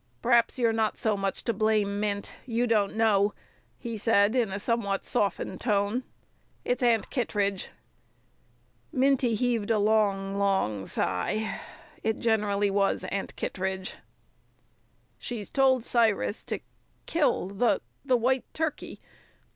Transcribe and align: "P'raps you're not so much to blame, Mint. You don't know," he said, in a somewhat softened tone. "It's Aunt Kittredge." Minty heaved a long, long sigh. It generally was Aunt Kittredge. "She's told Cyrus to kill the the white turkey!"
"P'raps 0.23 0.57
you're 0.57 0.73
not 0.73 0.97
so 0.97 1.15
much 1.15 1.43
to 1.43 1.53
blame, 1.53 1.99
Mint. 1.99 2.33
You 2.47 2.65
don't 2.65 2.95
know," 2.95 3.35
he 3.77 3.99
said, 3.99 4.35
in 4.35 4.51
a 4.51 4.59
somewhat 4.59 5.05
softened 5.05 5.61
tone. 5.61 6.05
"It's 6.65 6.81
Aunt 6.81 7.11
Kittredge." 7.11 7.69
Minty 8.91 9.35
heaved 9.35 9.69
a 9.69 9.77
long, 9.77 10.39
long 10.39 10.87
sigh. 10.87 11.61
It 12.01 12.17
generally 12.17 12.71
was 12.71 13.03
Aunt 13.11 13.35
Kittredge. 13.35 13.97
"She's 15.19 15.51
told 15.51 15.83
Cyrus 15.83 16.43
to 16.45 16.61
kill 17.05 17.49
the 17.49 17.79
the 18.03 18.17
white 18.17 18.51
turkey!" 18.55 19.01